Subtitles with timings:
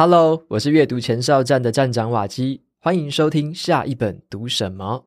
[0.00, 5.04] Hello，我是阅读前哨站的站长瓦基，欢迎收听下一本读什么。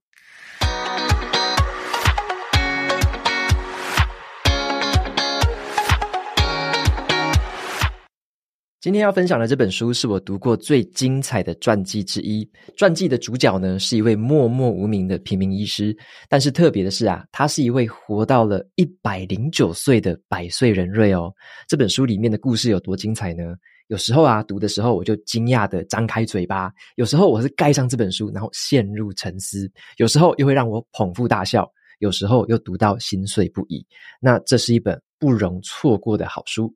[8.81, 12.45] 今天要分享的这本书是我读过最精彩的传记之一。
[12.75, 15.95] 传记的主角呢，是一位默默无名的平民医师，
[16.27, 21.31] 但是特别的是啊，他是一位活到了一百零九岁的百岁人瑞哦。
[21.69, 23.55] 这本书里面的故事有多精彩呢？
[23.91, 31.65] 有时候啊，读的时候我就惊讶地张开嘴巴；有时候我是盖上这本书，然后陷入沉思；有时候又会让我捧腹大笑；
[31.99, 33.85] 有时候又读到心碎不已。
[34.21, 36.73] 那这是一本不容错过的好书。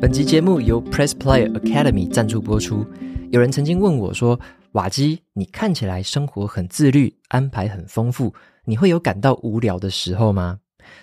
[0.00, 2.86] 本集节目由 Press Play Academy 赞助播出。
[3.32, 4.38] 有人曾经问我说
[4.70, 8.32] ：“瓦基，你看起来生活很自律，安排很丰富，
[8.64, 10.60] 你会有感到无聊的时候吗？”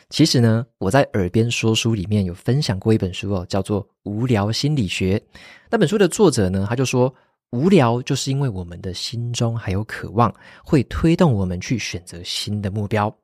[0.10, 5.18] 其实呢，我在耳边说书里面有分享过一本书哦，叫做《无聊心理学》。
[5.70, 7.14] 那本书的作者呢，他就说，
[7.52, 13.16] 无聊就是因为我们的心中还有渴望，会推动我们去选择新的目标。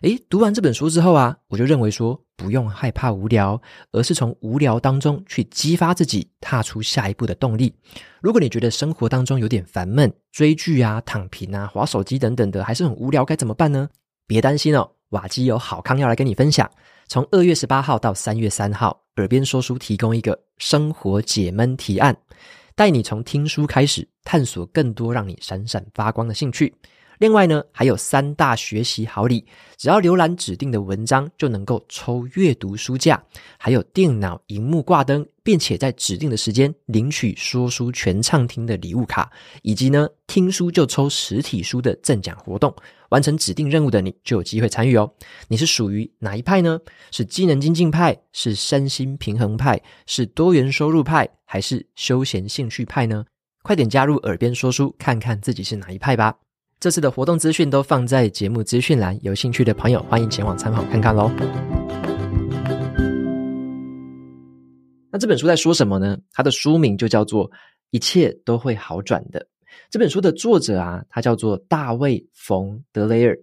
[0.00, 3.60] 诶，读完这本书之后啊，我就认为说，不用害怕无聊，
[3.92, 7.72] 而是从无聊当中去激发自己踏出下一步的动力。
[8.20, 13.88] 如果你觉得生活当中有点烦闷，追剧啊、躺平啊、划手机等等的，还是很无聊，该怎么办呢？
[14.26, 14.90] 别担心哦。
[15.10, 16.68] 瓦基有好康要来跟你分享。
[17.06, 22.16] 从二月十八号到三月三号，耳边说书提供一个生活解闷提案，
[22.74, 26.74] 带你从听书开始，探索更多让你闪闪发光的兴趣。
[27.20, 29.44] 另外呢，还有三大学习好礼，
[29.76, 33.22] 只要浏览指定的文章，就能够抽阅读书架，
[33.58, 42.74] 还有电脑荧幕挂灯，并且在指定的时间领取说书全畅听的礼物卡，以及呢，听书就抽实体书的赠奖活动。
[43.10, 45.12] 完成指定任务的你就有机会参与哦。
[45.48, 46.80] 你是属于哪一派呢？
[47.10, 53.26] 是机能精进派，是身心平衡派，是多元收入派，还是休闲兴趣派呢？
[53.62, 56.34] 快点加入耳边说书，看看自己是哪一派吧。
[56.80, 61.30] 这次的活动资讯都放在节目资讯栏，有兴趣的朋友欢迎前往参考看看喽。
[65.12, 66.16] 那这本书在说什么呢？
[66.32, 67.50] 它的书名就叫做
[67.90, 69.38] 《一切都会好转的》。
[69.90, 73.38] 这本书的作者啊，他叫做大卫·冯·德雷尔，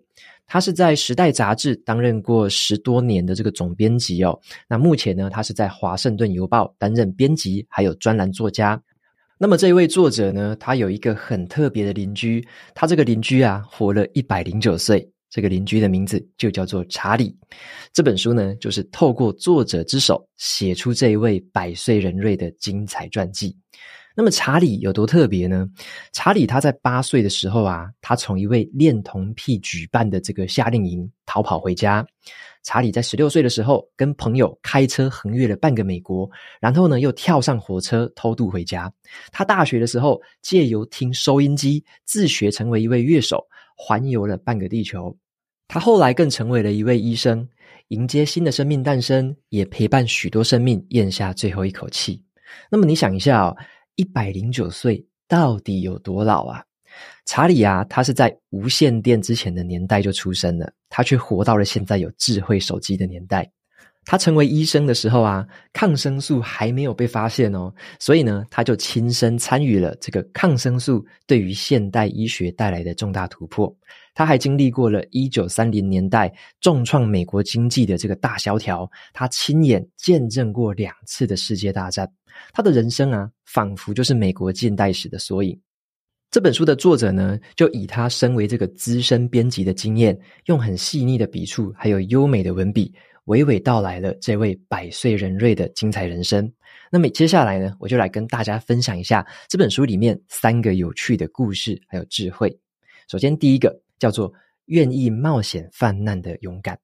[0.47, 4.39] 他是在《时代》杂志担任过十多年的这个总编辑哦。
[4.67, 8.81] 那目前呢，他是在《华盛顿邮报》担任编辑，还有专栏作家。
[9.39, 12.43] 那么这位作者呢，他有一个很特别的邻居，
[12.73, 15.07] 他这个邻居啊，活了一百零九岁。
[15.29, 17.35] 这个邻居的名字就叫做查理。
[17.91, 23.53] 这本书呢，就是透过作者之手写出这一位百岁人瑞的精彩传记。
[24.15, 25.67] 那么查理有多特别呢？
[26.13, 32.03] 查理他在八岁的时候啊，他从一位恋童癖举办的这个夏令营逃跑回家。
[32.67, 36.29] 查理在十六岁的时候，跟朋友开车横越了半个美国，
[36.59, 38.91] 然后呢，又跳上火车偷渡回家。
[39.31, 43.41] 他大学的时候，借由听收音机自学成为一位乐手，
[43.77, 45.17] 环游了半个地球。
[45.69, 47.47] 他后来更成为了一位医生，
[47.87, 52.21] 迎接新的生命诞生，也陪伴许多生命咽下最后一口气。
[52.69, 53.55] 那么你想一下哦，
[53.95, 56.61] 一百零九岁到底有多老啊？
[57.25, 63.49] 查理啊，他是在无线电之前的年代就出生了，他却活到了现在有智慧手机的年代。
[64.09, 73.75] 他成为医生的时候啊，抗生素还没有被发现哦，所以呢，他就亲身参与了这个抗生素对于现代医学带来的重大突破。
[74.13, 82.09] 他还经历过了一九三零年代重创美国经济的这个大萧条，他亲眼见证过两次的世界大战。
[82.53, 85.59] 他的人生啊，仿佛就是美国近代史的缩影。
[86.29, 92.93] 这本书的作者呢，就以他身为这个资深编辑的经验，用很细腻的笔触，还有优美的文笔，
[93.27, 96.51] 娓娓道来了这位百岁人瑞的精彩人生。
[96.91, 102.59] 那么接下来呢，我就来跟大家分享一下这本书里面三个有趣的故事，还有智慧。
[103.09, 104.31] 首先，第一个叫做
[104.67, 106.77] “愿意冒险犯难的勇敢”。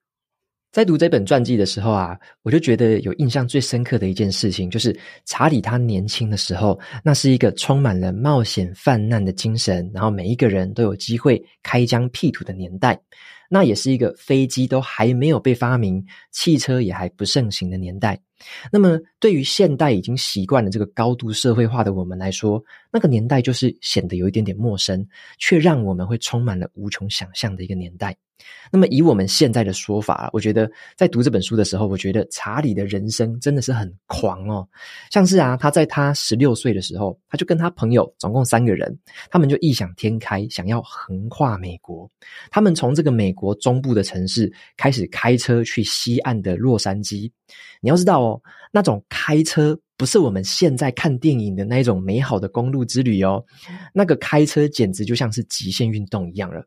[0.74, 13.00] 在读这本传记的时候啊，我就觉得有印象最深刻的一件事情，就是查理他年轻的时候，那是一个充满了冒险犯难的精神，然后每一个人都有机会开疆辟土的年代。
[13.52, 18.20] 那也是一个飞机都还没有被发明，汽车也还不盛行的年代。
[18.72, 22.60] 那么，对于现代已经习惯了这个高度社会化的我们来说，
[22.92, 28.16] 那个年代就是显得有一点点陌生，却让我们会充满了无穷想象的一个年代。
[28.72, 34.68] 那么以我们现在的说法，我觉得在读这本书的时候，我觉得查理的人生真的是很狂哦。
[35.12, 38.96] 像是啊，他在他十六岁的时候，他就跟他朋友总共三个人，
[39.32, 42.10] 他们就异想天开，想要横跨美国。
[42.52, 43.54] 他们从这个美国。
[43.64, 47.32] 中部的城市，开始开车去西岸的洛杉矶。
[47.80, 48.42] 你要知道哦，
[48.72, 49.80] 那种开车。
[50.04, 53.42] 不是我们现在看电影的那种美好的公路之旅哦，
[53.94, 56.62] 那个开车简直就像是极限运动一样了。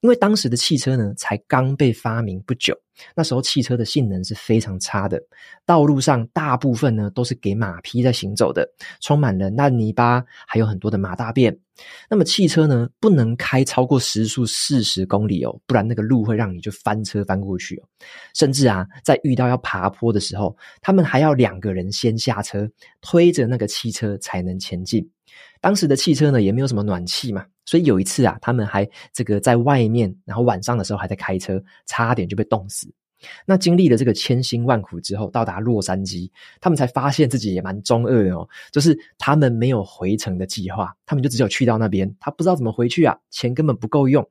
[0.00, 2.76] 因为当时的汽车呢，才刚被发明不久，
[3.14, 5.20] 那时候汽车的性能是非常差的，
[5.64, 8.68] 道路上大部分呢都是给马匹在行走的，
[9.00, 11.56] 充满了烂泥巴，还有很多的马大便。
[12.10, 17.88] 那么汽车呢，不能开超过时速四十公里哦，不然那个路会让你就翻车翻过去哦。
[18.34, 22.68] 甚至啊，在遇到要爬坡的时候，他们还要两个人先下车，
[23.00, 25.08] 推着那个汽车才能前进。
[25.62, 32.92] 当时的汽车呢，也没有什么暖气嘛，所以有一次啊，他们还这个在外面，然后晚上的时候还在开车，差点就被冻死。
[33.46, 36.28] 那经历了这个千辛万苦之后，到达洛杉矶，
[36.60, 44.28] 他们才发现自己也蛮中二的哦，就是他们没有回程的计划，他们就只有去到那边，他不知道怎么回去啊，钱根本不够用。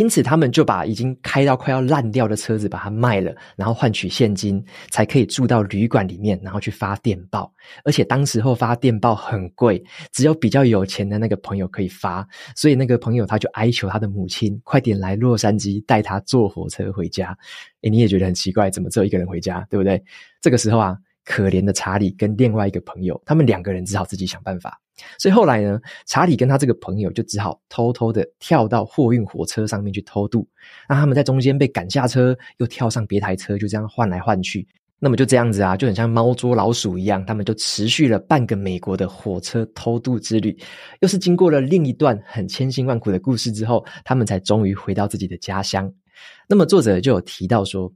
[0.00, 7.52] 因此，他们就把已经开到快要烂掉的车子把它卖了，然后换取现金，才可以住到旅馆里面，然后去发电报。
[7.84, 12.26] 而且当时候发电报很贵，只有比较有钱的那个朋友可以发，
[12.56, 17.36] 所以那个朋友他就哀求他的母亲快点来洛杉矶带他坐火车回家。
[17.82, 20.02] 诶，你也觉得很奇怪，怎么只有一个人回家，对不对？
[20.40, 20.96] 这个时候啊。
[21.24, 24.80] 可怜的查理跟另外一个朋友，他们两个人只好自己想办法。
[25.18, 30.46] 所以后来呢，查理跟他这个朋友就只好偷偷的跳到货运火车上面去偷渡。
[30.88, 34.68] 那他们在中间被赶下车，又跳上别台车，就这样换来换去。
[34.98, 40.54] 那么就这样子啊，就很像猫捉老鼠一样，他们就持续了半个美国的火车偷渡之旅。
[41.00, 45.90] 又是经过了另一段很千辛万苦的故事之后，他们才终于回到自己的家乡。
[46.46, 47.90] 那么作者就有提到说，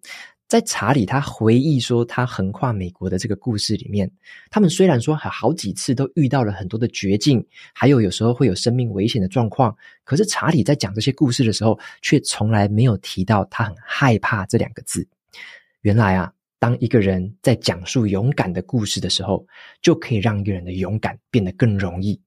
[0.47, 4.09] 在查理他回忆说他横跨美国的这个故事里面，
[4.51, 9.75] 他们虽然说还好几次都遇到了很多的绝境，还有有时候会有生命危险的状况，
[10.05, 15.07] 可是查理在讲这些故事的时候，却从来没有提到他很害怕这两个字。
[15.81, 19.45] 原来啊，当一个人在讲述勇敢的故事的时候，
[19.83, 22.21] 就可以让一个人的勇敢变得更容易。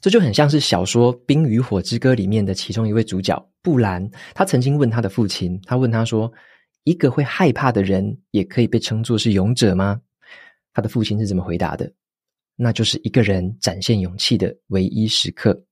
[0.00, 6.30] 这就很像是小说《冰与火之歌》里面的其中一位主角布兰，他曾经问他的父亲，他问他说，
[6.84, 10.00] 一个会害怕的人，也可以被称作是勇者吗？
[10.72, 11.92] 他的父亲是怎么回答的？
[12.56, 15.62] 那就是一个人展现勇气的唯一时刻。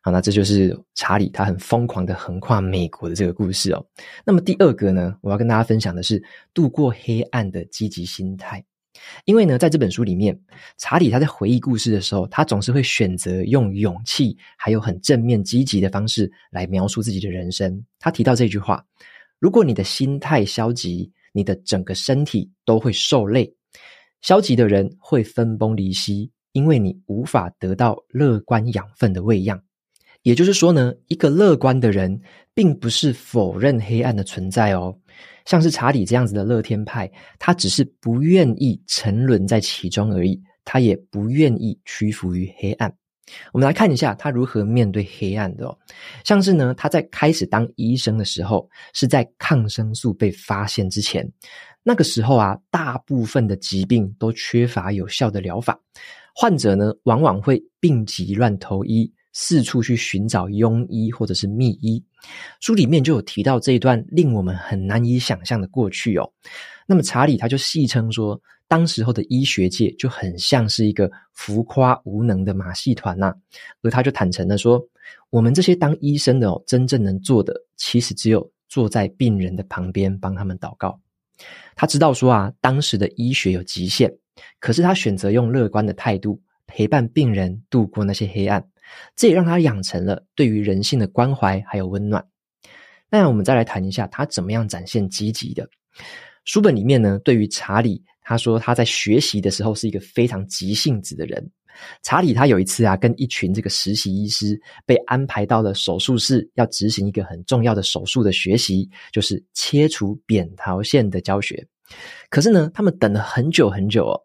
[0.00, 3.86] 好，那这就是查理他很疯狂的横跨美国的这个故事哦。
[4.24, 6.22] 那么第二个呢，我要跟大家分享的是
[6.54, 8.64] 度过黑暗的积极心态。
[9.24, 10.38] 因为呢，在这本书里面，
[10.76, 17.84] 查理他在回忆故事的时候，他总是会选择用勇气还有很正面积极的方式来描述自己的人生。
[17.98, 18.84] 他提到这句话。
[19.42, 23.52] 如果你的心态消极，你的整个身体都会受累。
[24.20, 29.60] 消极的人会分崩离析，因为你无法得到乐观养分的喂养。
[30.22, 32.22] 也就是说呢，一个乐观的人，
[32.54, 34.96] 并不是否认黑暗的存在哦。
[35.44, 37.10] 像是查理这样子的乐天派，
[37.40, 42.94] 他只是不愿意沉沦在其中而已，他也不愿意屈服于黑暗。
[43.52, 45.78] 我们来看一下他如何面对黑暗的哦，
[46.24, 51.30] 像是呢，他在开始当医生的时候，是在抗生素被发现之前，
[51.82, 55.78] 那个时候啊，大部分的疾病都缺乏有效的疗法，
[56.34, 62.02] 患者呢，往往会病急乱投医，四处去寻找庸医或者是秘医。
[62.60, 66.32] 书里面就有提到这一段令我们很难以想象的过去哦。
[66.86, 68.40] 那么查理他就戏称说，
[68.72, 73.34] 当时候的医学界就很像是一个浮夸无能的马戏团呐，
[73.82, 74.82] 而他就坦诚的说，
[75.28, 80.98] 我们这些当医生的哦，真正能做的，其实只有坐在病人的旁边帮他们祷告。
[81.76, 84.10] 他知道说啊，当时的医学有极限，
[84.58, 88.66] 可是他选择用乐观的态度陪伴病人度过那些黑暗，
[89.14, 92.26] 这也让他养成了对于人性的关怀还有温暖。
[93.10, 95.68] 那我们再来谈一下他怎么样展现积极的。
[96.46, 98.02] 书本里面呢，对于查理。
[98.32, 101.50] 他说他在学习的时候是一个非常急性子的人。
[102.02, 111.62] 查理他有一次啊，跟一群这个实习医师被安排到了手术室，要执行一个很重要的手术的学习，就是切除扁桃腺的教学。
[112.30, 114.16] 可是呢，他们等了很久很久哦，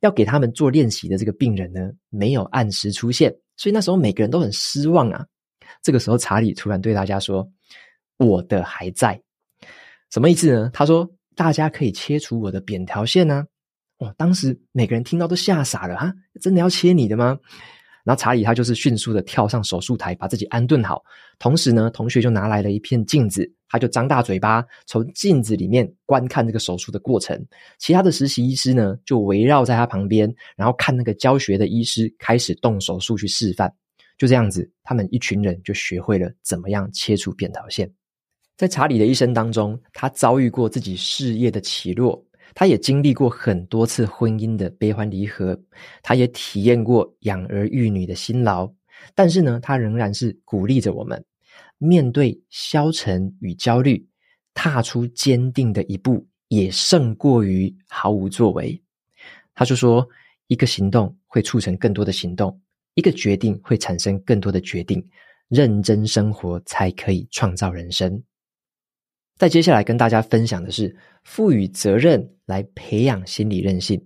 [0.00, 5.22] 要给他们做练习的这个病人呢，没有按时出现，所以那时候每个人都很失望啊。
[5.82, 7.46] 这个时候，查理突然对大家说
[8.16, 9.20] ：“我的还在。”
[10.10, 10.70] 什么意思呢？
[10.72, 11.06] 他说。
[11.36, 13.46] 大家可以切除我的扁桃腺呢？
[14.00, 16.12] 哦，当时每个人听到都吓傻了啊！
[16.40, 17.38] 真的要切你的吗？
[18.02, 21.02] 然后查理他就是迅速的跳上手术台，把自己安顿好。
[21.38, 27.38] 同时呢，同学就拿来了一片镜子，他就张大嘴巴，从镜子里面观看这个手术的过程。
[27.78, 33.70] 其他的实习医师呢，就围绕在他旁边，然后看那个教学的医师开始动手术去示范。
[34.16, 37.90] 就这样子，他们一群人就学会了怎么样切除扁桃腺。
[38.56, 42.22] 在查理的一生当中，他遭遇过自己事业的起落，
[42.54, 45.58] 他也经历过很多次婚姻的悲欢离合，
[46.02, 48.70] 他也体验过养儿育女的辛劳。
[49.14, 51.24] 但是呢，他仍然是鼓励着我们，
[51.78, 54.06] 面对消沉与焦虑，
[54.52, 58.80] 踏出坚定的一步，也胜过于毫无作为。
[59.54, 60.06] 他就说，
[60.48, 62.60] 一个行动会促成更多的行动，
[62.94, 65.02] 一个决定会产生更多的决定。
[65.48, 68.22] 认真生活才可以创造人生。
[69.40, 70.94] 再接下来跟大家分享的是，
[71.24, 73.98] 赋予责任来培养心理韧性。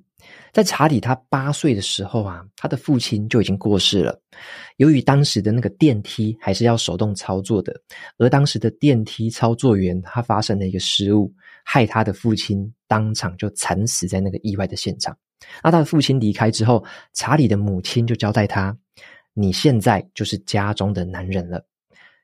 [0.52, 4.16] 在查理他八岁的时候啊，他的父亲就已经过世了。
[4.76, 7.74] 由于当时的那个电梯还是要手动操作的，
[8.16, 15.18] 而当时的电梯操作员他发生了一个失误，害他的父亲当场就惨死在那个意外的现场。
[15.64, 18.78] 那他的父亲离开之后，查理的母亲就交代他
[19.34, 21.66] ：“你现在就是家中的男人了。”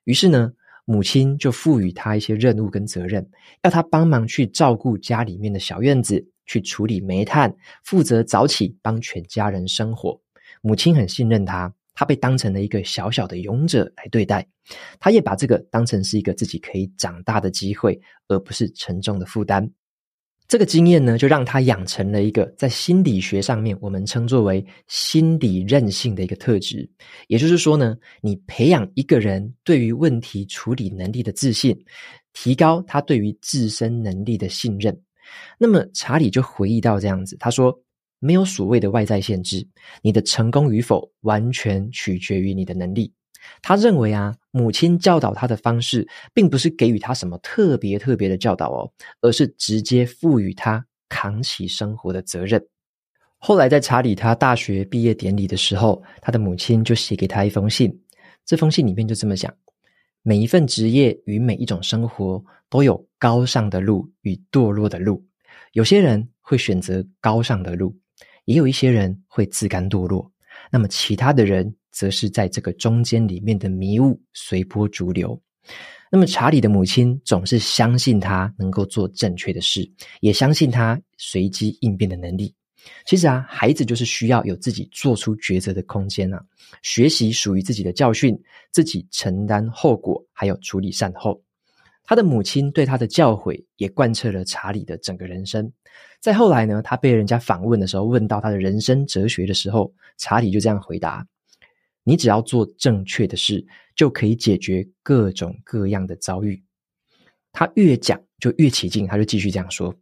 [0.05, 0.52] 于是呢，
[0.90, 3.25] 母亲就赋予他一些任务跟责任，
[3.62, 6.26] 要他帮忙去照顾家里面的小院子。
[6.47, 7.54] 去处理煤炭，
[7.85, 10.20] 负责早起帮全家人生火。
[10.62, 14.44] 母亲很信任他，他被当成了一个小小的勇者来对待。
[14.99, 19.70] 他也把这个当成是一个自己可以长大的机会，而不是沉重的负担。
[20.50, 26.90] 这个经验呢，就让他养成了一个在心理学上面我们称作为心理韧性的一个特质。
[27.28, 31.78] 也就是说呢，你培养一个人对于问题处理能力的自信，
[32.33, 35.00] 提高他对于自身能力的信任。
[35.57, 37.73] 那么查理就回忆到这样子，他说
[38.19, 39.64] ：“没有所谓的外在限制，
[40.02, 43.12] 你的成功与否完全取决于你的能力。”
[43.62, 52.64] 他认为啊，母亲教导他的方式，并不是给予他什么特别特别的教导哦，而是直接赋予他扛起生活的责任。
[53.38, 58.00] 后来在查理他大学毕业典礼的时候，他的母亲就写给他一封信，
[58.44, 59.52] 这封信里面就这么讲。
[60.23, 65.25] 每一份职业与每一种生活都有高尚的路与堕落的路。
[65.73, 67.97] 有些人会选择高尚的路，
[68.44, 70.30] 也有一些人会自甘堕落。
[70.70, 75.40] 那么其他的人则是在这个中间里面的迷雾，随波逐流。
[76.11, 79.88] 那么查理的母亲总是相信他能够做正确的事，
[80.20, 82.54] 也相信他随机应变的能力。
[83.04, 86.42] 其实啊，孩子就是需要有自己做出抉择的空间啊，
[86.82, 88.37] 学习属于自己的教训，
[88.73, 91.40] 自己承担后果，还有处理善后。
[92.04, 95.70] 他的母亲对他的教诲也贯彻了查理的整个人生。
[96.20, 101.25] 在后来呢，他被人家访问的时候，问到他的人生哲学的时候，查理就这样回答
[102.04, 103.64] ：“你只要做正确的事，
[103.95, 106.62] 就可以解决各种各样的遭遇。”
[107.52, 109.95] 他越讲就越起劲，他就继续这样说：“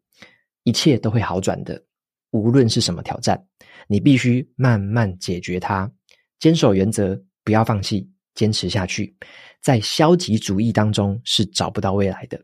[0.65, 1.83] 一切都会好转的。”
[2.31, 3.43] 无论是什么挑战，
[3.87, 5.91] 你必须慢慢解决它，
[6.39, 9.17] 坚守原则，不要放弃，坚持下去。
[9.63, 12.39] 在消极主义当中是找不到未来的。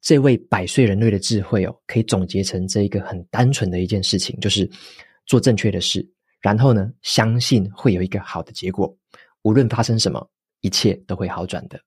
[0.00, 4.68] 这位百岁人类的智慧哦，可以总结成这一个很单纯的一件事情，就是
[5.26, 6.06] 做正确的事，
[6.44, 8.94] 然后呢，相信会有一个好的结果。
[9.44, 10.28] 无论发生什么，
[10.60, 11.80] 一切都会好转的。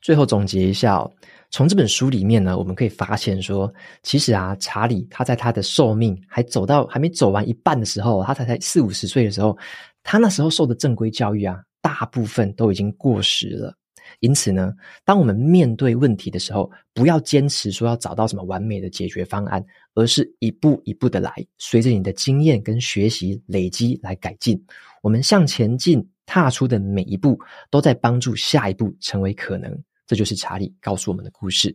[0.00, 1.08] 最后总结一下，
[1.52, 9.56] 从这本书里面呢，我们可以发现说，其实啊，查理他在他的寿命还走到还没走完一半的时候，他才才四五十岁的时候，
[10.02, 13.72] 他那时候受的正规教育啊，大部分都已经过时了。
[14.20, 14.72] 因此呢，
[15.04, 19.64] 当我们面对问题的时候，不要坚持说要找到什么完美的解决方案，
[19.94, 24.62] 而是一步一步的来，随着你的经验跟学习累积来改进。
[25.02, 27.38] 我们向前进踏出的每一步，
[27.70, 29.76] 都在帮助下一步成为可能。
[30.06, 31.74] 这就是查理告诉我们的故事。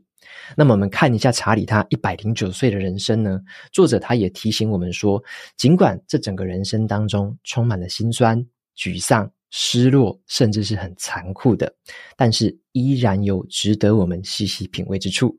[0.55, 3.41] 那么，我们看一下查理他一百零九岁的人生呢？
[3.71, 5.23] 作者他也提醒我们说，
[5.55, 8.45] 尽管这整个人生当中充满了辛酸、
[8.77, 11.73] 沮丧、失落，甚至是很残酷的，
[12.15, 15.37] 但是依然有值得我们细细品味之处。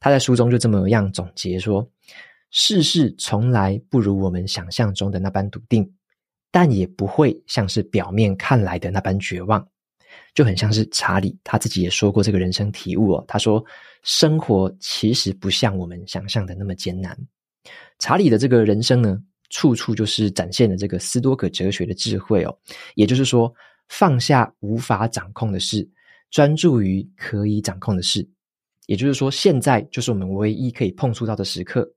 [0.00, 1.88] 他在书中就这么样总结说：
[2.50, 5.90] 世事从来不如我们想象中的那般笃定，
[6.50, 9.66] 但也不会像是表面看来的那般绝望。
[10.34, 13.24] 就很像是查理他自己也说过这个人生体悟哦。
[13.26, 13.62] 他说
[14.02, 17.16] ：“生活其实不像我们想象的那么艰难。”
[17.98, 19.18] 查理的这个人生呢，
[19.50, 22.58] 处处就是展现了这个斯多葛哲学的智慧哦。
[22.94, 23.52] 也就是说，
[23.88, 25.88] 放下无法掌控的事，
[26.30, 28.28] 专注于可以掌控的事。
[28.86, 31.90] 也就是说，现在就是我们唯一可以碰触到的时刻。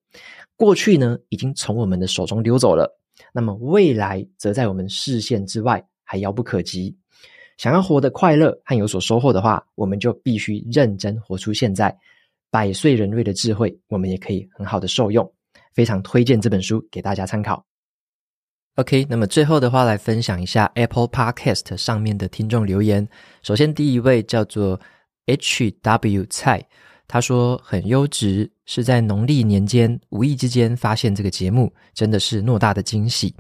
[0.56, 3.00] 过去呢，已经从我们的手中溜走了。
[3.32, 6.96] 那么未来则在我们视线之外，还遥不可及。
[7.58, 11.96] 想要活得快乐和有所收获的话，我们就必须认真活出现在。
[12.52, 15.32] 百岁人类的智慧，我们也可以很好的受用。
[15.80, 17.66] 非常推荐这本书给大家参考。
[18.76, 23.08] OK，那么最后的话来分享一下 Apple Podcast 上面的听众留言。
[23.44, 24.78] 首先第一位叫做
[25.28, 26.62] H W 蔡，
[27.08, 33.34] 他说很优质，是在农历年间无意之间发现这个节目，真的是偌大的惊喜。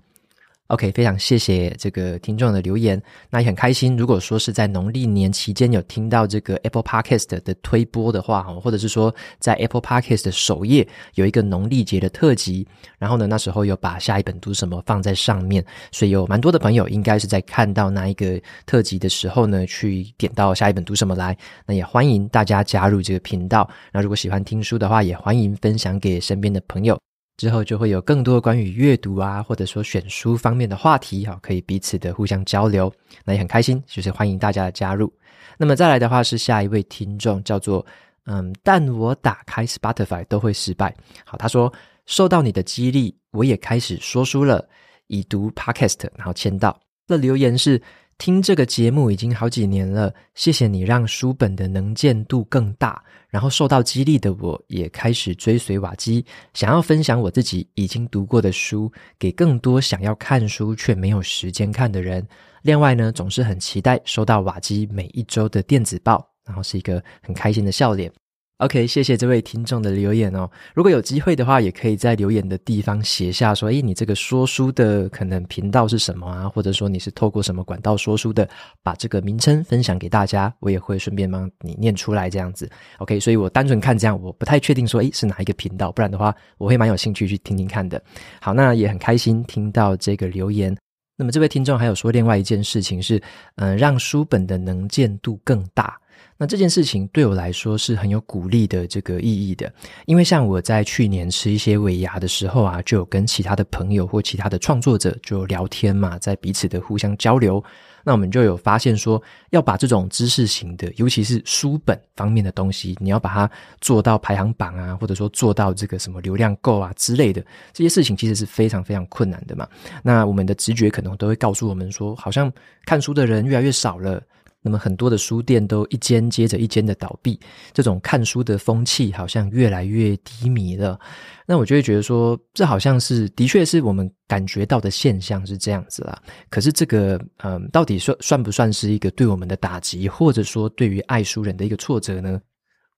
[0.69, 3.97] OK，非常谢谢这个听众的留言，那也很开心。
[3.97, 12.67] 如果说是在农历年期间有听到这个 Apple Podcast 的推播的话，或者是说在 Apple Podcast 的首页有一个农历节的特辑，
[12.99, 21.35] 然后呢，那时候有把下一本读什么放在上面，所以有蛮多的朋友应该是在看到那一个特辑的时候呢，去点到下一本读什么来。
[21.65, 23.67] 那也欢迎大家加入这个频道。
[23.91, 27.09] 那如果喜欢听书的话，也欢迎分享给身边的朋友。
[27.39, 32.91] 之后就会有更多关于阅读啊，或者说选书方面的话题，哈，可以彼此的互相交流，
[33.24, 35.10] 那也很开心，就是欢迎大家的加入。
[35.58, 37.86] 那么再来的话是下一位听众，叫做
[38.25, 40.93] 嗯，但我打开 Spotify 都会失败。
[41.24, 41.74] 好，他说
[42.05, 44.67] 受到你的激励，我也开始说书了，
[45.08, 46.77] 已读 Podcast，然后签到。
[47.08, 47.81] 那留言是。
[48.22, 62.27] 听这个节目已经好几年了，谢谢你让书本的能见度更大，然后受到激励的我也开始追随瓦基，想要分享我自己已经读过的书，给更多想要看书却没有时间看的人。
[62.63, 68.12] 另外呢，总是很期待收到瓦基每一周的电子报，然后是一个很开心的笑脸。
[68.60, 70.50] OK，谢谢这位听众的留言哦。
[70.75, 76.50] 如果有机会的话，也可以在留言的地方写下说，诶，你这个说书的可能频道是什么啊？
[76.50, 78.46] 或者说你是透过什么管道说书的？
[78.84, 82.70] 把这个名称分享给大家，我也会顺便帮你念出来这样子。
[82.98, 85.89] OK，所以我单纯看这样，我不太确定说，诶，是哪一个频道？
[85.89, 88.04] 不然的话，我会蛮有兴趣去听听看的。
[88.42, 90.75] 好，那也很开心听到这个留言。
[91.16, 93.22] 那么这位听众还有说另外一件事情是，
[93.56, 95.98] 嗯，让书本的能见度更大。
[96.41, 99.69] 那这件事情对我来说是很有鼓励的这个意义的，
[100.05, 107.62] 因为像我在去年吃一些尾牙的时候啊，就有跟其他的朋友或其他的创作者就聊天嘛，在彼此的互相交流，
[108.05, 119.67] 那我们就有发现说，要把这种知识型的，尤其是书本方面的东西，你要把它做到排行榜啊，或者说做到这个什么流量够啊之类的这些事情，其实是非常非常困难的嘛。
[120.01, 122.49] 那我们的直觉可能都会告诉我们说，好像
[122.86, 124.23] 看书的人越来越少了。
[124.62, 127.39] 那么很多的书店都一间接着一间的倒闭，
[127.74, 131.00] 这种看书的风气好像越来越低迷了。
[131.45, 136.22] 那我就会觉得说，这好像是的确是我们感觉到的现象是这样子啦。
[136.50, 142.39] 可是这个，嗯，到底算算不算是一个对我们的打击，或者说对于爱书人的一个挫折呢？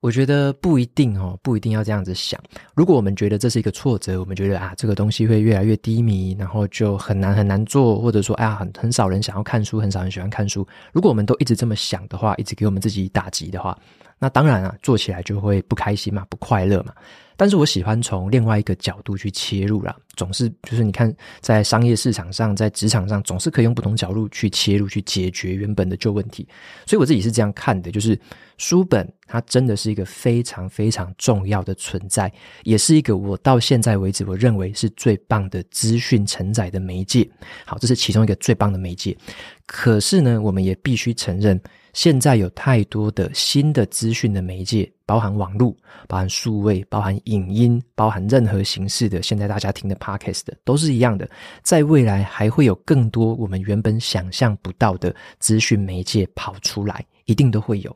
[0.01, 2.41] 我觉得不一定哦，不一定要这样子想。
[2.73, 10.67] 如果我们觉得这是一个挫折，我们觉得啊，这个东西会越来越低迷，然后就很难很难做，或者说，哎呀，很很少人想要看书，很少人喜欢看书。
[10.91, 13.77] 如果我们都一直这么想的话，一直给我们自己打击的话，
[14.17, 16.93] 那当然啊，做起来就会不开心嘛，不快乐嘛。
[17.41, 26.47] 但是我喜欢从另外一个角度去切入啦，总是就是你看，在商业市场上，在职场上，总是可以用不同角度去切入，去解决原本的旧问题。
[26.85, 28.15] 所以我自己是这样看的，就是
[28.59, 37.27] 书本它真的是一个非常非常重要的存在，也是一个我到现在为止我认为是最棒的资讯承载的媒介。
[37.65, 39.17] 好，这是其中一个最棒的媒介。
[39.65, 41.59] 可是呢，我们也必须承认。
[41.93, 45.75] 现在有太多的新的资讯的媒介，包含网络、
[46.07, 49.21] 包含数位、包含影音、包含任何形式的。
[49.21, 51.29] 现在大家听的 Podcast 都是一样的。
[51.63, 57.95] 在未来还会有更多我们原本想象不到的资讯媒介跑出来，一定都会有。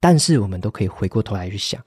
[0.00, 1.80] 但是我们都可以回过头来去想，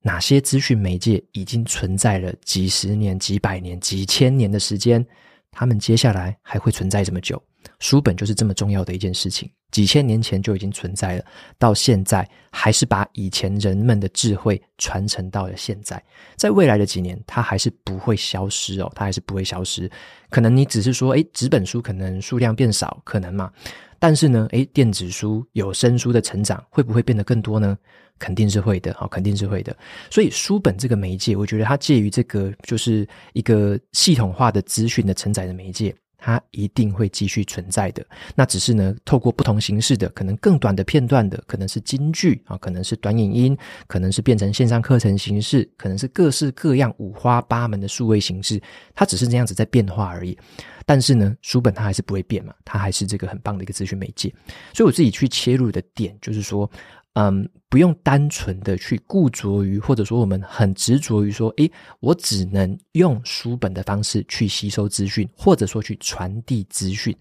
[0.00, 5.04] 哪些资讯媒介已经存在了几十年、几百年、几千年的时间，
[5.50, 7.42] 他们接下来还会存在这么久？
[7.78, 9.50] 书本就是这么重要的一件事情。
[9.72, 11.24] 几千年前就已经存在了，
[11.58, 16.00] 到现在还是把以前人们的智慧传承到了现在。
[16.36, 19.90] 在未来的几年，它还是不会消失哦，它还是不会消失。
[20.30, 23.50] 可能你只是说，诶，纸本书可能数量变少，可能嘛？
[23.98, 27.76] 但是呢，诶，电子书、有声书的成长会不会变得更多呢？
[28.18, 29.76] 肯定是会的，好，肯定是会的。
[30.10, 35.94] 所以，书本这个媒介，我觉得它介于这个就是一个系统化的资讯的承载的媒介。
[36.24, 38.06] 它一定会继续存在的，
[38.36, 43.58] 那只是呢，透过不同形式的，可能更短的片段的，可能是京剧啊，可能是短影音，
[43.88, 48.62] 可能是变成线上课程形式，可能是各式各样五花八门的数位形式，
[48.94, 50.38] 它只是这样子在变化而已。
[50.86, 54.32] 但是呢，书本它还是不会变嘛，它还是这个很棒的一个资讯媒介。
[54.72, 56.70] 所以我自己去切入的点就是说。
[57.14, 61.70] 嗯，不用单纯的去固着于，或者说我们很执着于说，诶，
[62.00, 67.14] 我只能用书本的方式去吸收资讯，或者说去传递资讯，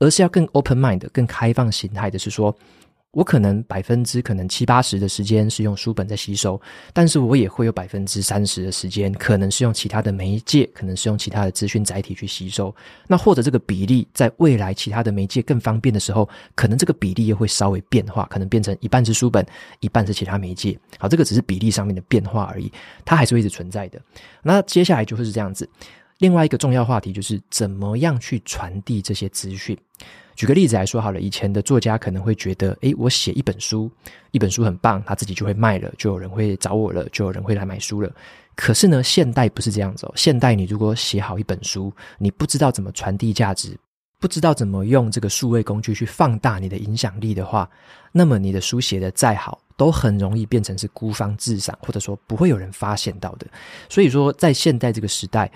[0.00, 2.56] 而是要更 open mind 更开放形态的是说，
[3.16, 6.60] 我可能百分之可能七八十的时间是用书本在吸收，
[6.92, 12.74] 但是我也会有百分之三十的时间可能是用其他的媒介，可能是用其他的资讯载体去吸收。
[13.08, 19.42] 那或者这个比例在未来其他的媒介更方便的时候，可能这个比例又会稍微变化，可能变成一半是书本，
[19.80, 20.78] 一半是其他媒介。
[20.98, 22.70] 好，这个只是比例上面的变化而已，
[23.02, 23.98] 它还是会一直存在的。
[24.42, 25.66] 那接下来就会是这样子。
[26.18, 29.74] 另外一个重要话题就是怎么样去传递这些资讯。
[30.36, 33.90] 举个例子来说好了，以前的作家可能会觉得，诶，我写一本书，
[34.32, 38.12] 一本书很棒，他自己就会卖了，就有人会找我了，就有人会来买书了。
[38.54, 40.12] 可是呢，现代不是这样子哦。
[40.14, 43.76] 现代你如果写好一本书，你不知道怎么传递价值，
[44.20, 47.68] 不知道怎么用这个数位工具去放大你的影响力的话，
[48.12, 53.46] 那么你的书写得再好，都很容易变成是孤芳自赏，或者说不会有人发现到的。
[53.88, 55.50] 所以说，在现代这个时代，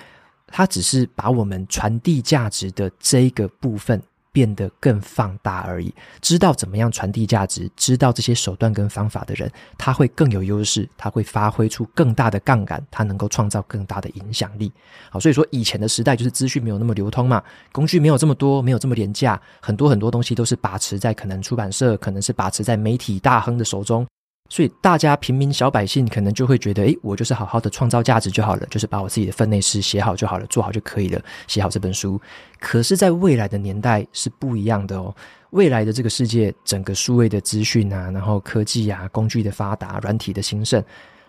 [0.47, 4.03] 它只是把我们传递价值的这个部分。
[4.33, 5.93] 变得更放大而已。
[6.21, 14.73] 知道怎么样传递价值，知道这些手段跟方法的人，他会更有优势，他会发挥出更大的杠杆，他能够创造更大的影响力。
[15.11, 24.07] 好，所以说以前的时代就是资讯没有那么流通嘛，工具没有这么多，没有这么廉价，很多很多东西都是把持在可能出版社，可能是把持在媒体大亨的手中。
[24.51, 32.21] 所以大家平民小百姓可能就会觉得，诶，我就是好好的创造价值就好了，就是把我自己的分内事写好就好了，做好就可以了，写好这本书。
[32.59, 35.15] 可是，在未来的年代是不一样的哦。
[35.51, 40.83] 未来的这个世界，整个数位的资讯啊，然后科技啊，工具的发达，软体的兴盛，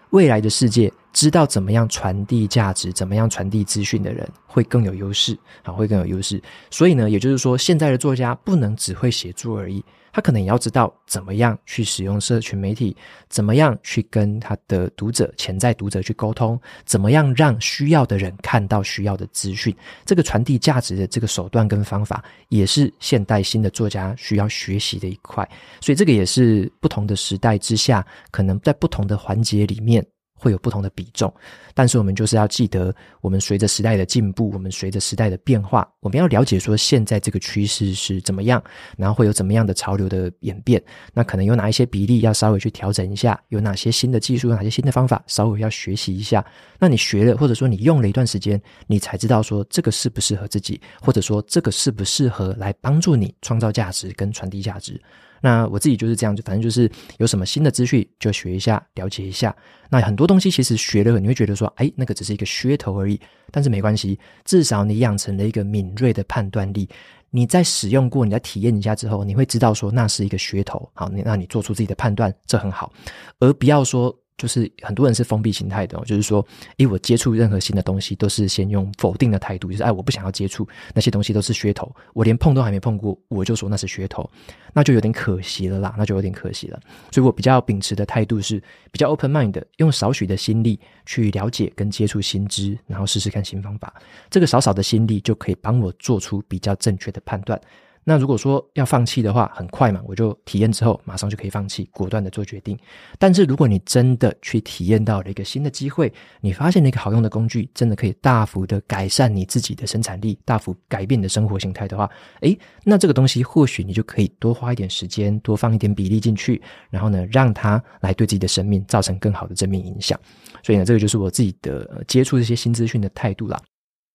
[0.09, 6.41] 未来的世界，知道怎么样传递价值，怎么样传递资讯的人会更有优势，啊，会更有优势。
[6.71, 9.83] 所以呢，也就是说，现在的作家不能只会写作而已。
[10.11, 12.95] 他可能也要知道怎么样去使用社群媒体，
[13.29, 19.75] 怎么样去跟他的读者、潜在读者去沟通，怎么样让需要的人看到需要的资讯。
[20.05, 25.47] 这个传递价值的这个手段跟方法，也是现代新的作家需要学习的一块。
[25.79, 30.05] 所以，这个也是不同的时代之下，可能在不同的环节里面。
[30.41, 31.31] 会有不同的比重，
[31.75, 38.61] 但是我们就是要记得，我们随着时代的进步，我们随着时代的变化，我们要了解说现在这个趋势是怎么样，
[38.97, 40.81] 然后会有怎么样的潮流的演变，
[41.13, 46.43] 那可能有哪一些比例要稍微去调整一下，有哪些新的技术，有哪些新的方法，稍微要学习一下。
[46.79, 54.99] 那你学了，或者说你用了一段时间，你才知道说这个适不适合自己，或者说这个适不适合来帮助你创造价值跟传递价值。
[55.41, 59.53] 那我自己就是这样，就反正就是有什么新的资讯就学一下，了解一下。
[59.89, 63.19] 那很多东西其实学了，你会觉得说，哎，那个只是一个噱头而已。
[63.51, 66.87] 但是没关系，至少你养成了一个敏锐的判断力。
[67.31, 70.89] 你在使用过，你在体验一下之后，你会知道说那是一个噱头。
[70.93, 72.91] 好，你那你做出自己的判断，这很好，
[73.39, 74.15] 而不要说。
[74.41, 76.43] 就是很多人是封闭心态的哦，就是说，
[76.77, 84.27] 诶，我接触任何新的东西都是先用否定的态度，就是哎，我不想要接触那些东西，都是噱头，我连碰都还没碰过，我就说那是噱头，
[84.73, 86.79] 那就有点可惜了啦，那就有点可惜了。
[87.11, 88.59] 所以我比较秉持的态度是
[88.91, 93.93] 比较 open mind，用少许的心力去了解跟接触新知，然后试试看新方法，
[94.31, 97.61] 这个少少的心力就可以帮我做出比较正确的判断。
[98.03, 102.77] 那如果说要放弃的话，很快嘛，我就体验之后马上就可以放弃，果断的做决定。
[103.19, 112.09] 但是如果你真的去体验到了一个新的机会，你发现了一个好用的工具，真的可以大幅的改善你自己的生产力，大幅改变你的生活形态的话，
[112.41, 120.19] 诶，那这个东西或许你就可以多花一点时间，多放一点比例进去，然后呢，让它来对自己的生命造成更好的正面影响。
[120.63, 123.61] 所以呢，这个就是我自己的接触这些新资讯的态度啦。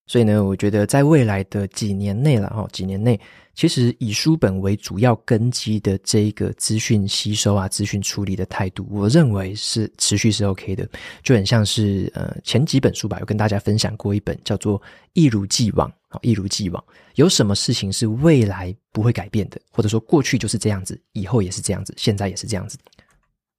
[0.07, 3.21] 所以呢，我觉得在未来的几年内了哈，几年内，
[3.55, 10.88] 其实以书本为主要根基的这一个资讯吸收啊、资讯处理的态度，我认为是持续是 OK 的，
[11.25, 14.81] 就很像是呃前几本书吧，有跟大家分享过一本叫做
[15.12, 16.81] 《一如既往》啊，《一如既往》，
[17.16, 22.79] 有什么事情是未来不会改变的，或者说过去就是这样子，以后也是这样子，现在也是这样子。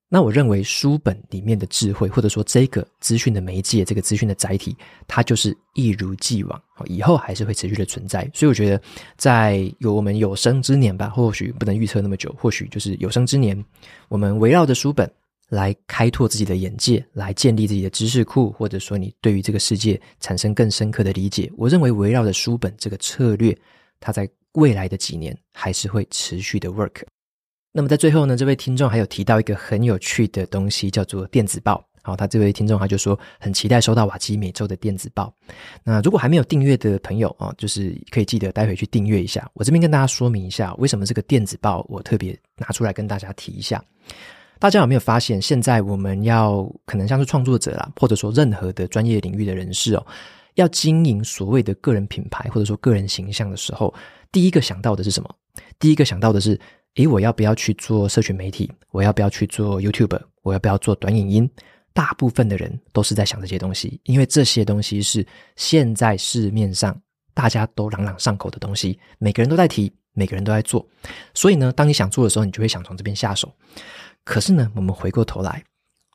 [0.10, 4.74] 那我认为书本里面的智慧，或者说这个资讯的媒介，这个资讯的载体，
[5.06, 8.30] 它就是一如既往，以后还是会持续的存在。
[8.34, 8.82] 所以我觉得，
[9.18, 13.62] 在有我们有生之年吧，或许不能预测那么久，或许就是有生之年，
[14.08, 15.12] 我们围绕着书本
[15.50, 21.52] 来开拓自己的眼界，来建立自己的知识库，或者说你对于这个世界产生更深刻的理解。
[21.58, 23.58] 我认为围绕着书本这个策略，
[24.00, 27.02] 它在未来的几年还是会持续的 work。
[27.78, 31.86] 那么在最后呢，这位听众还有提到一个很有趣的东西，叫做电子报。
[32.02, 35.32] 好，他这位听众他就说很期待收到瓦基每周的电子报。
[35.84, 39.48] 那如果还没有订阅的朋友啊，就是可以记得待会去订阅一下。
[39.54, 43.80] 我这边跟大家说明一下，为什么这个电子报我特别拿出来跟大家提一下。
[44.58, 50.04] 大家有没有发现，现在我们要可能像是创作者啦，或者说任何的专业领域的人士哦，
[50.56, 53.94] 要经营所谓的个人品牌或者说个人形象的时候，
[54.32, 55.30] 第一个想到的是什么？
[55.78, 56.60] 第一个想到的是。
[56.98, 58.72] 诶，我要不要去做社群媒体？
[58.90, 60.20] 我要不要去做 YouTube？
[60.42, 61.50] 我要不要做短影音？
[61.94, 67.00] 大部分的人都是在想这些东西，因为这些东西是现在市面上
[67.36, 70.88] 大家都朗朗上口的东西，每个人都在提，每个人都在做。
[71.36, 73.52] 所以呢，当你想做的时候，你就会想从这边下手。
[74.24, 75.64] 可是呢，我们回过头来，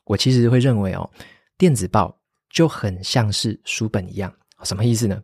[0.05, 1.09] 我其实会认为哦，
[1.57, 2.17] 电子报
[2.51, 4.33] 就很像是书本一样，
[4.65, 5.23] 什么意思呢？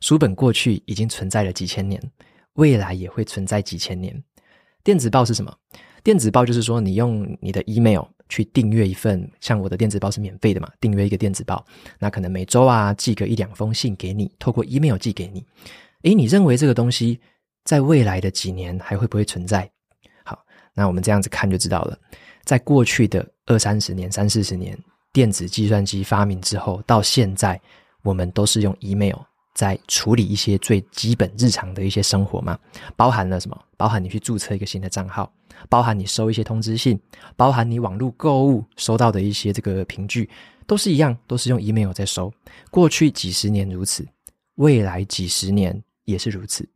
[0.00, 2.02] 书本过去已经存在了几千年，
[2.54, 4.22] 未来也会存在几千年。
[4.84, 5.52] 电子报是什么？
[6.04, 11.64] 电子报就是说，你用你的 email 去订阅一份，像我的电子报是免费的嘛，订阅一个电子报，
[11.98, 15.42] 那可能每周啊寄个一两封信给你，透过 email 寄给你。
[16.02, 17.18] 诶，你认为这个东西
[17.64, 19.68] 在未来的几年还会不会存在？
[20.22, 20.38] 好，
[20.74, 21.98] 那我们这样子看就知道了。
[22.44, 24.78] 在过去的二三十年、三四十年，
[25.14, 27.58] 电子计算机发明之后，到现在，
[28.02, 29.16] 我们都是用 email。
[29.54, 32.58] 在处理一些最基本日常的一些生活嘛，
[32.96, 33.58] 包含了什么？
[33.76, 35.32] 包含你去注册一个新的账号，
[35.68, 36.98] 包含你收一些通知信，
[37.36, 40.28] 包含你网络购物收到的一些这个凭据，
[40.66, 42.32] 都是一样，都是用 email 在收。
[42.70, 44.06] 过去几十年如此，
[44.56, 46.68] 未来几十年也是如此。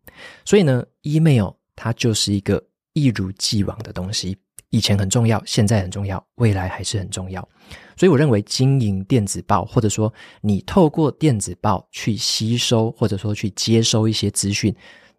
[0.45, 2.63] 所以呢，email 它就是一个
[2.93, 4.37] 一如既往的东西。
[4.71, 7.49] 以前很重要，现在很重要，未来还是很重要。
[7.99, 14.75] 所以我认为经营电子报，或者说你透过电子报去吸收，或者说去接收一些资讯，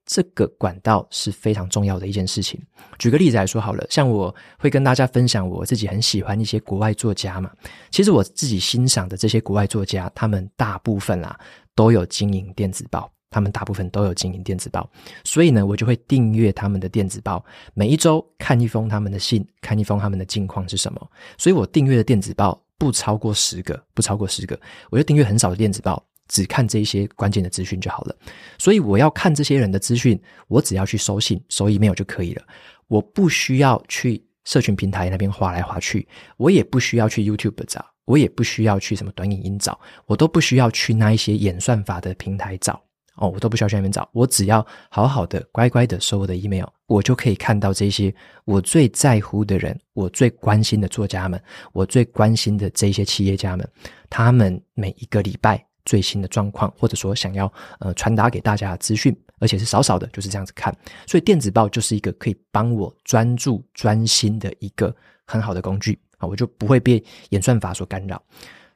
[0.05, 2.59] 这个管道是非常重要的一件事情。
[2.97, 7.51] 举个例子来说好了，像我会跟大家分享我自己很喜欢一些国外作家嘛。
[7.91, 11.37] 其实我自己欣赏的这些国外作家，他们大部分啦
[11.75, 13.11] 都有经营电子报。
[13.31, 14.89] 他们大部分都有经营电子报，
[15.23, 21.07] 所以呢，我就会订阅他们的电子报，每一周看一封他们的信，看一封他们的近况是什么。
[21.37, 28.15] 所以我订阅的电子报不超过十个，不超过十个，我就订阅很少的电子报，只看这一些关键的资讯就好了。
[28.57, 32.43] 所以我要看这些人的资讯，我只要去收信、收 email 就可以了。
[32.87, 42.81] 我不需要去社群平台那边划来划去，我也不需要去 YouTube 找，我也不需要去什么短影音找，我都不需要去那一些演算法的平台找。
[43.19, 48.13] 哦，我都不需要去那边找，我只要好好的、乖乖的收我的 email，我就可以看到这些
[48.45, 51.41] 我最在乎的人、我最关心的作家们、
[51.73, 53.69] 我最关心的这些企业家们，
[54.09, 60.73] 他们每一个礼拜最新的状况，或者说想要呃传达给大家的资讯，而且是少少的，就是这样子看。
[61.05, 68.21] 所以电子报就是一个可以帮我专注、专心的一个很好的工具啊，我就不会被演算法所干扰。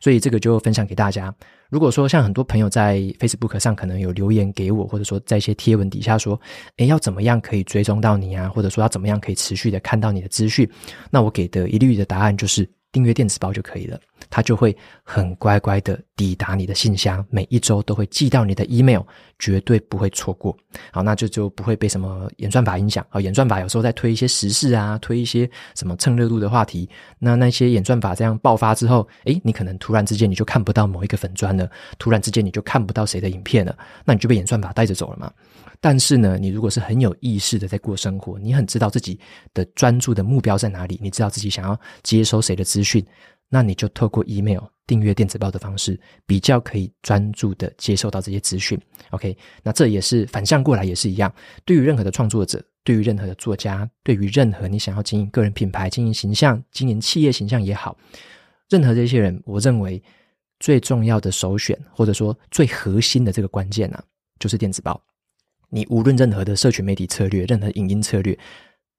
[0.04, 1.34] 所以这个就分享给大家。
[1.70, 6.38] 如果说像很多朋友在 Facebook 上可能有留言给我，或者说在一些贴文底下说，
[6.76, 8.50] 诶，要怎么样可以追踪到你啊？
[8.50, 10.70] 或者说要怎么样可以持续的看到你的资讯？
[11.10, 12.70] 那我给的一律的答案就是。
[12.94, 14.00] 订阅电子报就可以了，
[14.34, 19.02] 它就会很乖乖的抵达你的信箱，每一周都会寄到你的 email，
[19.38, 20.58] 绝对不会错过。
[20.92, 23.06] 好，那就就不会被什么演算法影响。
[23.10, 31.70] 好，演算法有时候在推一些时事啊，推一些什么蹭热度的话题，那那些演算法这样爆发之后，诶，你可能突然之间你就看不到某一个粉专了，
[32.00, 35.32] 突然之间你就看不到谁的影片了，那你就被演算法带着走了嘛。
[35.80, 39.20] 但是呢，你如果是很有意识的在过生活，你很知道自己
[39.54, 43.06] 的专注的目标在哪里，你知道自己想要接收谁的资讯，
[43.54, 48.76] 那你就透过 email 订阅电子报的方式，比较可以专注的接受到这些资讯。
[49.12, 51.32] OK，那这也是反向过来也是一样，
[51.64, 57.96] 对于任何的创作者，对于任何的作家，对于任何你想要经营个人品牌、经营形象、经营企业形象也好，
[58.70, 60.02] 任何这些人，我认为
[60.60, 64.04] 最重要的首选，或者说最核心的这个关键呢、啊，
[64.40, 65.00] 就是电子报。
[65.70, 68.36] 你无论任何的社群媒体策略，任何影音策略，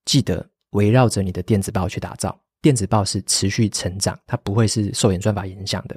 [0.04, 2.43] 记得围绕着你的电子报去打造。
[2.64, 5.94] 电子报是持续成长，它不会是受演算法影响的。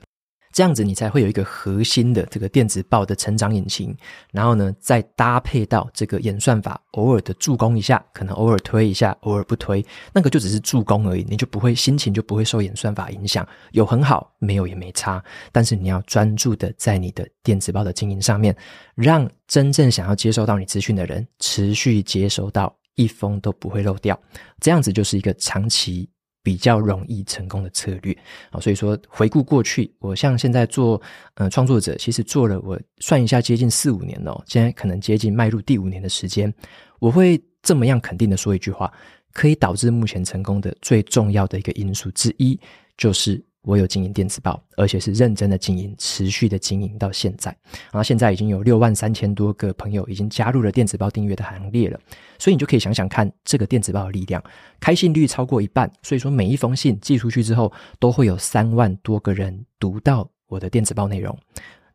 [0.51, 3.95] 这样子你才会有一个核心的这个电子报的成长引擎，
[4.33, 15.23] 然后呢，再搭配到这个演算法偶尔的助攻一下，可能偶尔推一下，偶尔不推，那个就只是助攻而已，你就不会心情就不会受演算法影响，有很好，没有也没差。
[15.53, 18.53] 但是你要专注的在你的电子报的经营上面，
[18.93, 24.19] 让真正想要接收到你资讯的人持续接收到，一封都不会漏掉，
[24.59, 26.09] 这样子就是一个长期。
[26.47, 28.17] 比较容易成功的策略
[28.51, 31.01] 啊，所以说回顾过去，我像现在做
[31.33, 36.53] 呃创作者，其实做了我算一下接近四五年了，现在可能接近迈入第五年的时间，
[36.99, 38.89] 我会这么样肯定的说一句话，
[39.33, 42.57] 可以导致目前成功的最重要的一个因素之一
[42.95, 43.43] 就是。
[43.67, 47.53] 我有经营电子报，而且是认真的经营，持续的经营到现在。
[47.91, 51.99] 然后现在已经有六万三千多个朋友已经加入了电子报订阅的行列了。
[52.39, 54.41] 所以你就可以想想看，这个电子报的力量，
[54.79, 55.91] 开信率超过一半。
[56.01, 61.37] 所以说每一封信寄出去之后，都会有三万多个人读到我的电子报内容。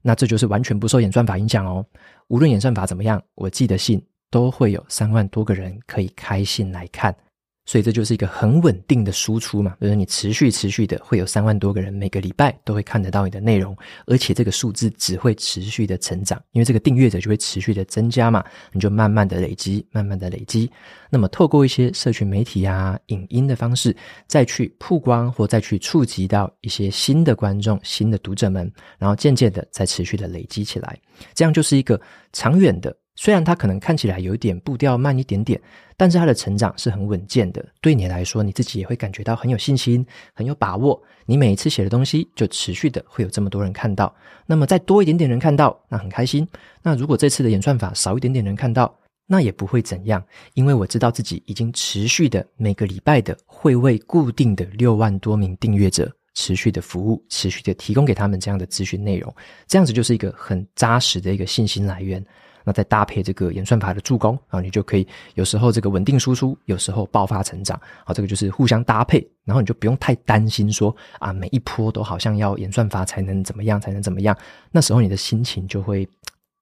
[0.02, 1.82] 那这就是完全不受演算法影响哦。
[2.28, 7.16] 无论演算法怎么样，我寄的信都会有三万多个人可以开信来看。
[7.64, 20.70] 所以这就是一个很稳定的输出嘛，就是你持续持续的会有三万多个人每个礼拜都会看得到你的内容，而且这个数字只会持续的成长，因为这个订阅者就会持续的增加嘛，你就慢慢的累积，慢慢的累积。
[21.08, 23.94] 那么透过一些社群媒体啊、影音的方式，
[24.26, 30.98] 再去曝光或再去触及到一些新的观众、新的读者们，然后渐渐的再持续的累积起来，
[31.32, 32.00] 这样就是一个
[32.32, 32.96] 长远的。
[33.14, 35.60] 虽然它可能看起来有一点步调慢一点点，
[35.96, 37.64] 但是它的成长是很稳健的。
[37.80, 41.00] 对你来说，你自己也会感觉到很有信心、很有把握。
[41.26, 44.12] 你每一次写的东西，就持续的会有这么多人看到。
[44.46, 46.48] 那么再多一点点人看到，那很开心。
[46.82, 48.92] 那如果这次的演算法少一点点人看到，
[49.26, 50.22] 那也不会怎样，
[50.54, 59.32] 因为我知道自己已经持续的每个礼拜的会为固定的六万多名订阅者持续的服务，持续的提供给他们这样的资讯内容。
[59.68, 62.22] 这样子就是一个很扎实的一个信心来源。
[62.64, 74.36] 那再搭配这个演算法的助攻啊，你就可以有时候这个稳定输出，有时候爆发成长啊，这个就是互相搭配，然后你就不用太担心说啊，每一波都好像要演算法才能怎么样，才能怎么样，
[74.70, 76.08] 那时候你的心情就会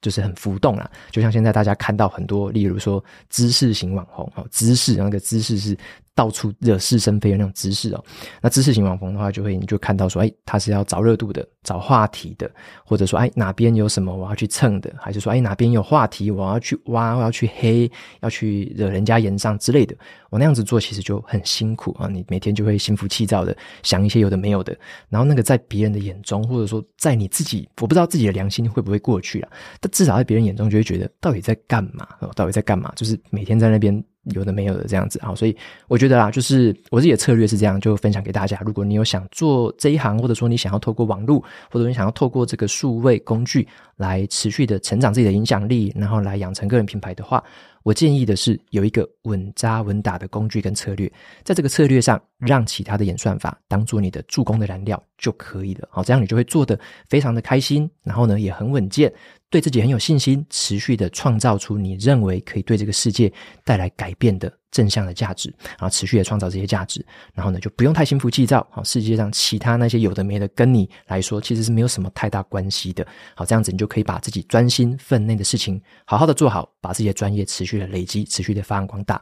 [0.00, 5.76] 就是很浮动啦，就像现在大家看到很多，例如说知识型网红哦，知识那个知识是。
[6.20, 8.04] 到处惹是生非的那种姿势哦，
[8.42, 12.50] 那知识型网红的话，就会你就看到说，哎，他是要找热度的，找话题的，
[12.84, 19.96] 或者说，哎，哪边有什么我要去蹭的，还是说，哎，哪边有话题我要去挖，我要去黑，要去惹人家炎上之类的。
[20.28, 24.78] 我那样子做其实就很辛苦啊，你每天就会心浮气躁的想一些有的没有的，
[25.08, 32.06] 然后那个在别人的眼中，或者说在你自己，我不知道自己的良心会不会过去啊，但至少在别人眼中就会觉得到底在干嘛？
[32.36, 32.92] 到底在干嘛？
[32.94, 34.04] 就是每天在那边。
[34.34, 35.56] 有的没有的这样子啊，所以
[35.88, 38.60] 我觉得啊，就是我自己的策略是这样，就分享给大家。
[38.64, 47.42] 如果你有想做这一行，或者说你想要透过网络，或者你想要透过这个数位工具来持续的成长自己的影响力，然后来养成个人品牌的话，
[47.82, 51.10] 我建议的是有一个稳扎稳打的工具跟策略，
[51.42, 55.88] 在这个策略上，让其他的演算法当做你的助攻的燃料就可以了。
[55.90, 59.12] 好，这样你就会做的非常的开心，然后呢也很稳健。
[59.48, 63.32] 对自己很有信心，持续的创造出你认为可以对这个世界
[63.64, 67.04] 带来改变的正向的价值，然后持续的创造这些价值，
[67.34, 68.66] 然后呢就不用太心浮气躁。
[68.70, 73.06] 好，世界上其他那些有的没的，跟你来说其实是没有什么太大关系的。
[73.34, 79.20] 好，这样子你就可以把自己专心分内的事情好好的做好，把自己的专业持续的累积，持续的发扬光大。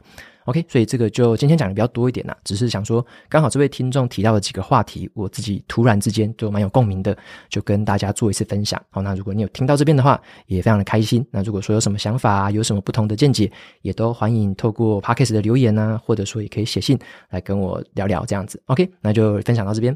[0.49, 7.15] OK，所以这个就今天讲的比较多一点啦，只是想说，刚好这位听众提到的几个话题，我自己突然之间就蛮有共鸣的，
[7.49, 8.81] 就跟大家做一次分享。
[8.89, 11.23] 好，那如果你有听到这边的话，也非常的开心。
[11.29, 13.51] 那如果说有什么想法，有什么不同的见解，
[13.83, 16.97] 也都欢迎透过 Podcast 的留言啊，或者说也可以写信
[17.29, 18.59] 来跟我聊聊这样子。
[18.65, 19.95] OK，那就分享到这边。